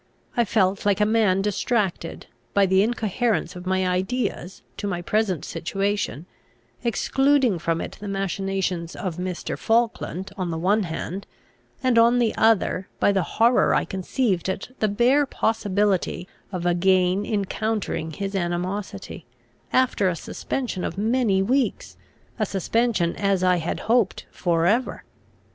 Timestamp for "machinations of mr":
8.07-9.59